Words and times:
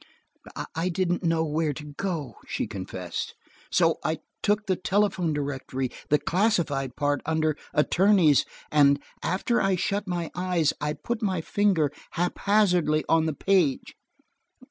"I 0.75 0.89
didn't 0.89 1.21
know 1.23 1.45
where 1.45 1.73
to 1.73 1.83
go," 1.95 2.37
she 2.47 2.65
confessed, 2.65 3.35
"so 3.71 3.99
I 4.03 4.17
took 4.41 4.65
the 4.65 4.75
telephone 4.75 5.31
directory, 5.31 5.91
the 6.09 6.17
classified 6.17 6.95
part 6.95 7.21
under 7.23 7.55
'Attorneys,' 7.71 8.43
and 8.71 8.99
after 9.21 9.61
I 9.61 9.75
shut 9.75 10.07
my 10.07 10.31
eyes, 10.33 10.73
I 10.81 10.93
put 10.93 11.21
my 11.21 11.39
finger 11.39 11.91
haphazard 12.13 12.89
on 13.07 13.27
the 13.27 13.33
page. 13.35 13.93